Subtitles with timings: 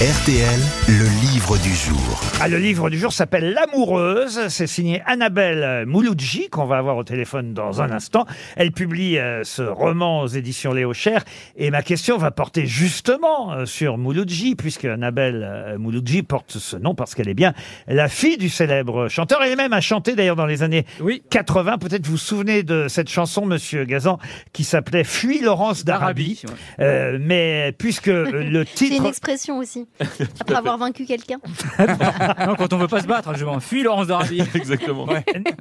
[0.00, 0.58] RTL,
[0.88, 2.22] le livre du jour.
[2.40, 4.48] Ah, le livre du jour s'appelle L'amoureuse.
[4.48, 8.24] C'est signé Annabelle Mouloudji, qu'on va avoir au téléphone dans un instant.
[8.56, 11.22] Elle publie euh, ce roman aux éditions Léo Cher.
[11.54, 16.78] Et ma question va porter justement euh, sur Mouloudji, puisque Annabelle euh, Mouloudji porte ce
[16.78, 17.52] nom parce qu'elle est bien
[17.86, 19.42] la fille du célèbre chanteur.
[19.42, 20.86] Elle-même a chanté d'ailleurs dans les années
[21.28, 21.76] 80.
[21.76, 24.18] Peut-être vous vous souvenez de cette chanson, monsieur Gazan,
[24.54, 26.40] qui s'appelait Fuis Laurence d'Arabie.
[26.78, 29.06] Euh, mais puisque le C'est une titre...
[29.06, 29.86] expression aussi.
[30.40, 31.38] Après avoir vaincu quelqu'un.
[32.46, 34.42] Non, quand on veut pas se battre, je m'enfuis Laurence d'Arabie.
[34.54, 35.06] Exactement.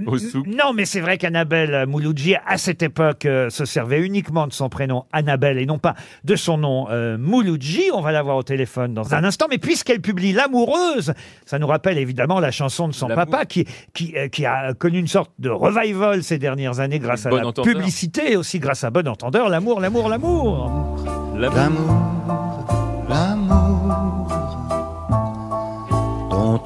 [0.05, 0.47] Au souk.
[0.47, 4.69] Non, mais c'est vrai qu'Annabelle Mouloudji, à cette époque, euh, se servait uniquement de son
[4.69, 7.89] prénom Annabelle et non pas de son nom euh, Mouloudji.
[7.93, 9.47] On va la voir au téléphone dans un instant.
[9.49, 11.13] Mais puisqu'elle publie L'amoureuse,
[11.45, 14.99] ça nous rappelle évidemment la chanson de son papa qui, qui, euh, qui a connu
[14.99, 17.73] une sorte de revival ces dernières années grâce à Bon la entendeur.
[17.73, 19.49] publicité et aussi grâce à Bon Entendeur.
[19.49, 20.07] L'amour, l'amour.
[20.09, 20.97] L'amour.
[21.35, 22.48] L'amour,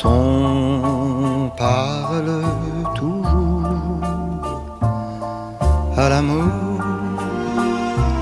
[0.05, 2.41] on parle
[2.95, 4.01] toujours.
[5.95, 6.49] À l'amour,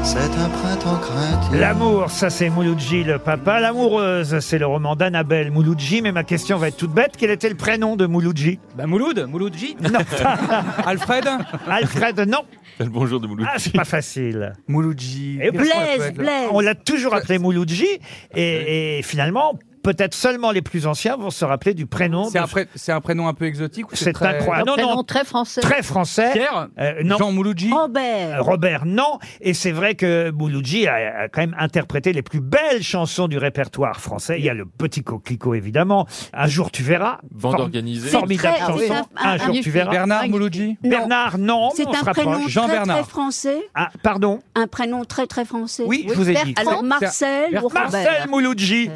[0.03, 1.59] c'est un printemps craintif.
[1.59, 3.59] L'amour, ça c'est Mouloudji le papa.
[3.61, 6.01] L'amoureuse, c'est le roman d'Annabelle Mouloudji.
[6.01, 7.13] Mais ma question va être toute bête.
[7.17, 9.77] Quel était le prénom de Mouloudji Bah Mouloud, Mouloudji.
[9.81, 9.99] Non.
[10.85, 11.27] Alfred.
[11.69, 12.39] Alfred, non.
[12.79, 13.47] Le bonjour de Mouloud.
[13.49, 14.53] Ah, c'est pas facile.
[14.67, 15.39] Mouloudji.
[15.41, 16.49] Et Blaise, Blaise.
[16.51, 17.87] On l'a toujours appelé Mouloudji.
[18.35, 22.25] Et, et finalement, peut-être seulement les plus anciens vont se rappeler du prénom.
[22.29, 24.27] C'est de- un, pré- c'est un prénom un peu exotique ou C'est très...
[24.37, 24.69] incroyable.
[24.69, 25.61] Non, non, très français.
[25.61, 26.31] très français.
[26.33, 26.67] Pierre.
[26.79, 27.17] Euh, non.
[27.17, 28.43] Jean Mouloudji Robert.
[28.43, 29.19] Robert, non.
[29.41, 33.37] Et c'est vrai que Mouloudji a, a quand même interprété les plus belles chansons du
[33.37, 34.37] répertoire français.
[34.39, 36.07] Il y a le Petit Coquelicot, évidemment.
[36.33, 37.19] Un jour tu verras.
[37.33, 38.09] Vente Form- organisée.
[38.09, 39.07] Formidable C'est très- chanson.
[39.15, 39.91] c'est un- Un, un- jour un- tu verras.
[39.91, 40.89] Bernard Ah, Mouloudji Non.
[40.89, 41.69] Bernard, non.
[41.75, 42.47] C'est mais on se un prénom.
[42.47, 42.97] Jean très, Bernard.
[43.01, 43.57] très français.
[43.75, 44.39] Ah, pardon.
[44.55, 45.83] Un prénom très très français.
[45.87, 46.53] Oui, je vous ai dit.
[46.57, 48.89] Alors Marcel ou Robert Marcel Mouloudji.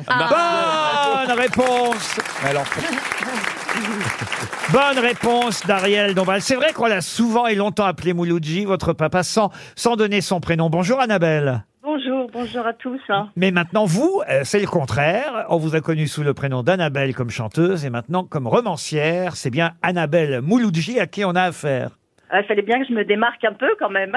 [1.28, 2.18] Bonne réponse.
[2.46, 2.66] Alors,
[4.72, 6.42] Bonne réponse d'Ariel Dombal.
[6.42, 10.40] C'est vrai qu'on l'a souvent et longtemps appelé Mouloudji, votre papa, sans, sans donner son
[10.40, 10.70] prénom.
[10.70, 11.66] Bonjour Annabelle.
[11.84, 13.00] Bonjour, bonjour à tous.
[13.10, 13.30] hein.
[13.36, 15.46] Mais maintenant, vous, euh, c'est le contraire.
[15.50, 19.36] On vous a connu sous le prénom d'Annabelle comme chanteuse et maintenant comme romancière.
[19.36, 21.92] C'est bien Annabelle Mouloudji à qui on a affaire.
[22.30, 24.12] Ah, Il fallait bien que je me démarque un peu quand même.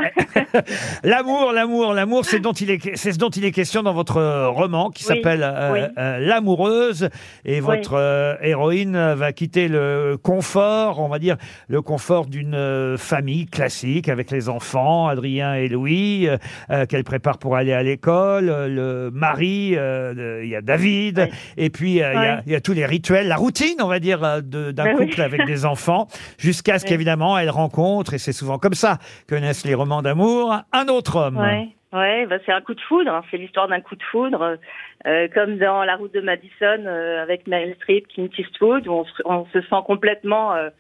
[1.05, 4.17] L'amour, l'amour, l'amour, c'est dont il est, c'est ce dont il est question dans votre
[4.17, 5.81] euh, roman qui Oui, s'appelle euh, oui.
[5.99, 7.09] euh, L'amoureuse.
[7.45, 11.37] Et votre euh, héroïne va quitter le confort, on va dire
[11.69, 16.37] le confort d'une euh, famille classique avec les enfants, Adrien et Louis, euh,
[16.71, 20.61] euh, qu'elle prépare pour aller à l'école, euh, le mari, euh, de- il y a
[20.63, 22.43] David, et puis euh, il y a- Oui.
[22.47, 24.97] il y, a tous les rituels, la routine, on va dire, euh, de- d'un Ben
[24.99, 25.09] oui.
[25.09, 26.09] couple avec des enfants,
[26.39, 30.55] jusqu'à ce qu'évidemment elle rencontre, et c'est souvent comme ça que naissent les romans d'amour,
[30.73, 31.37] un autre homme.
[31.39, 33.13] ouais, ouais, bah, c'est un coup de foudre.
[33.13, 33.23] hein.
[33.31, 34.59] C'est l'histoire d'un coup de foudre,
[35.07, 39.47] euh, comme dans La route de Madison euh, avec Meryl Streep, Clint Eastwood, où on,
[39.47, 40.71] se- sent complètement euh,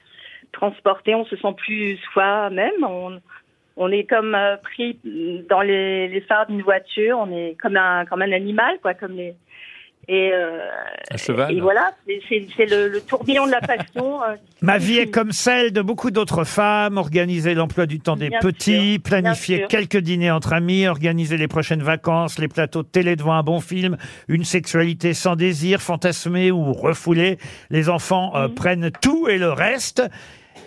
[0.52, 2.72] transporté, on se sent plus soi-même.
[3.76, 4.98] On, est comme pris
[5.48, 7.18] dans les, les phares d'une voiture.
[7.20, 9.34] On est comme un comme un animal, quoi, comme les
[10.08, 10.58] et, euh,
[11.12, 11.52] Un cheval.
[11.54, 14.22] et voilà, c'est- le, le tourbillon de la passion.
[14.22, 18.30] euh, Ma vie est comme celle de beaucoup d'autres femmes, organiser l'emploi du temps des
[18.30, 19.78] Bien petits, sûr, planifier bien sûr.
[19.78, 23.60] quelques dîners entre amis, organiser les prochaines vacances, les plateaux de télé devant un bon
[23.60, 23.96] film,
[24.28, 27.38] une sexualité sans désir, fantasmée ou refoulée.
[27.70, 30.02] Les enfants euh, prennent tout et le reste.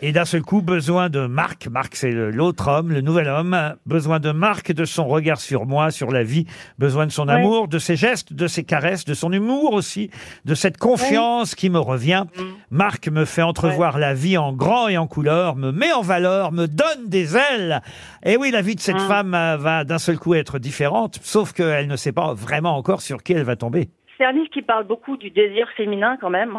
[0.03, 1.68] Et d'un seul coup, besoin de Marc.
[1.68, 3.75] Marc, c'est le- l'autre homme, le nouvel homme.
[3.85, 6.46] Besoin de Marc, de son regard sur moi, sur la vie.
[6.79, 10.09] Besoin de son amour, de ses gestes, de ses caresses, de son humour aussi,
[10.46, 12.25] de cette confiance qui me revient.
[12.35, 12.41] Mm.
[12.72, 16.51] Marc me fait entrevoir la vie en grand et en couleur, me met en valeur,
[16.51, 17.81] me donne des ailes.
[18.25, 19.07] Et oui, la vie de cette Mm.
[19.07, 23.01] femme euh, va d'un seul coup être différente, sauf qu'elle ne sait pas vraiment encore
[23.01, 23.90] sur qui elle va tomber.
[24.18, 26.53] C'est un livre qui parle beaucoup du désir féminin quand même.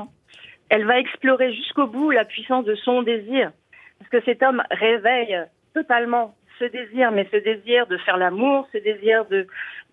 [0.72, 3.52] Elle va explorer jusqu'au bout la puissance de son désir.
[3.98, 5.38] Parce que cet homme réveille
[5.74, 9.46] totalement ce désir, mais ce désir de faire l'amour, ce désir de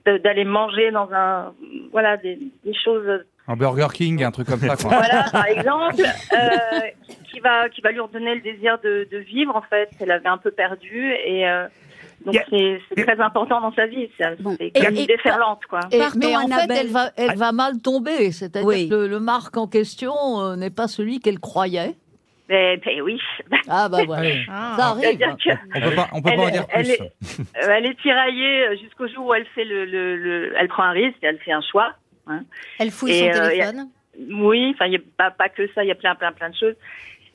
[0.06, 1.54] d'aller manger dans un
[1.92, 4.78] voilà des, des choses un Burger King, un truc comme ça.
[4.78, 4.96] Quoi.
[4.96, 6.80] voilà par exemple euh,
[7.26, 10.30] qui va qui va lui redonner le désir de, de vivre en fait qu'elle avait
[10.30, 11.68] un peu perdu et euh,
[12.26, 14.56] donc a- c'est très important dans sa vie c'est Bon.
[14.60, 16.78] une déferlante quoi Et- Pardon, mais en fait, Annabelle.
[16.82, 18.32] elle va, elle va mal tomber.
[18.32, 18.90] C'est-à-dire Oui.
[18.90, 21.96] que le, le Marc en question euh, n'est pas celui qu'elle croyait.
[22.50, 23.20] mais, mais oui
[23.70, 24.46] Ah bah voilà, Oui.
[24.48, 25.20] ça arrive.
[25.76, 26.94] On peut pas, on peut Elle pas en est- dire elle plus.
[26.94, 27.02] est-
[27.64, 30.84] Euh, elle est tiraillée euh, jusqu'au jour où elle fait le, le, le- elle prend
[30.84, 31.94] un risque, elle fait un choix.
[32.28, 32.42] hein.
[32.80, 33.88] Elle fouille Et, son euh, téléphone.
[34.32, 36.76] Oui, enfin a pas, pas que ça, il y a plein plein plein de choses.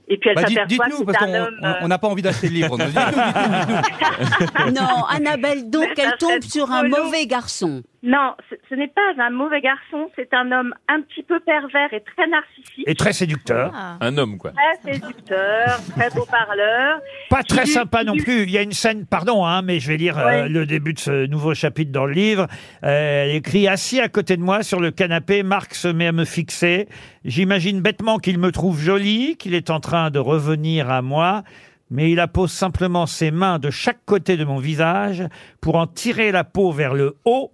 [0.09, 1.59] Et puis elle Bah, s'aperçoit que Dites-nous, c'est parce un qu'on homme.
[1.63, 2.77] on- euh, n'a pas envie d'acheter le livre.
[2.77, 4.73] Dites-nous, dites-nous, dites-nous.
[4.81, 7.83] Non, Annabelle, donc elle tombe sur un mauvais garçon.
[8.07, 11.91] Non, ce, ce n'est pas un mauvais garçon, c'est un homme un petit peu pervers
[11.95, 12.85] et très narcissique.
[12.87, 13.73] Et très séducteur.
[13.75, 13.97] Ah.
[14.03, 14.53] Un homme, quoi.
[14.53, 17.01] Très séducteur, très beau parleur.
[17.31, 18.43] Pas très sympa non plus.
[18.43, 20.49] Il y a une scène, pardon, hein, mais je vais lire euh, Ouais.
[20.51, 22.47] le début de ce nouveau chapitre dans le livre.
[22.85, 26.13] Euh, elle écrit Assis à côté de moi sur le canapé, Marc se met à
[26.13, 26.89] me fixer.
[27.25, 31.43] J'imagine bêtement qu'il me trouve jolie, qu'il est en train de revenir à moi.
[31.91, 35.23] Mais il appose simplement ses mains de chaque côté de mon visage
[35.63, 37.51] pour en tirer la peau vers le haut.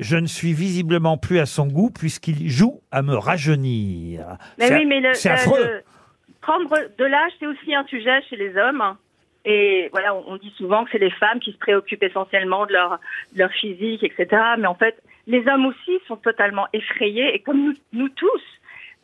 [0.00, 4.36] Je ne suis visiblement plus à son goût puisqu'il joue à me rajeunir.
[4.58, 5.62] Mais C'est- oui, mais le, c'est le- affreux.
[5.64, 5.82] le-
[6.40, 8.82] prendre de l'âge, c'est aussi un sujet chez les hommes.
[9.44, 12.72] Et voilà, on, on dit souvent que c'est les femmes qui se préoccupent essentiellement de
[12.72, 12.98] leur,
[13.34, 14.26] de leur physique, etc.
[14.58, 18.42] Mais en fait, les hommes aussi sont totalement effrayés, et comme nous, nous tous.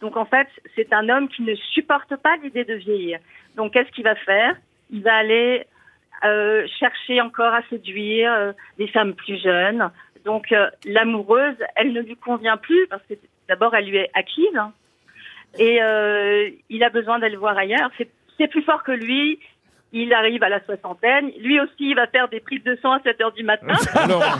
[0.00, 3.18] Donc en fait, c'est un homme qui ne supporte pas l'idée de vieillir.
[3.56, 4.54] Donc qu'est-ce qu'il va faire?
[4.90, 5.64] Il va aller
[6.24, 9.90] euh, chercher encore à séduire euh, des femmes plus jeunes.
[10.26, 13.14] Donc euh, l'amoureuse, elle ne lui convient plus parce que
[13.48, 14.58] d'abord elle lui est acquise
[15.58, 17.90] et euh, il a besoin d'aller voir ailleurs.
[18.36, 19.38] C'est plus fort que lui.
[19.98, 21.30] Il arrive à la soixantaine.
[21.40, 23.68] Lui aussi, il va faire des prises de sang à 7 heures du matin.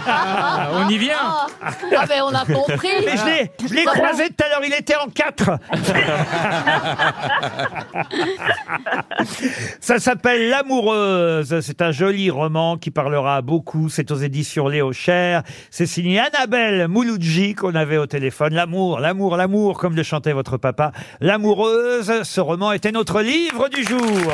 [0.09, 1.15] Ah, on y vient.
[1.19, 2.89] Ah, ah, ben on a compris.
[3.05, 5.51] Mais je l'ai, je l'ai croisé tout à l'heure, il était en quatre.
[9.81, 11.61] Ça s'appelle L'amoureuse.
[11.61, 13.89] C'est un joli roman qui parlera beaucoup.
[13.89, 15.43] C'est aux éditions Léo Cher.
[15.71, 18.55] C'est signé Annabelle Mouloudji qu'on avait au téléphone.
[18.55, 20.93] L'amour, l'amour, l'amour, comme le chantait votre papa.
[21.21, 22.23] L'amoureuse.
[22.23, 24.33] Ce roman était notre livre du jour.